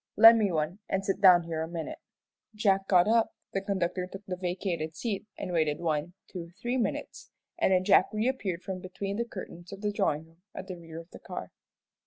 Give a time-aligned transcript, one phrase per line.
[0.15, 1.99] "Lend me one, and sit down here a minute."
[2.55, 7.29] Jack got up, the conductor took the vacated seat, and waited one, two, three minutes,
[7.59, 10.99] and then Jack reappeared from between the curtains of the drawing room at the rear
[10.99, 11.51] of the car.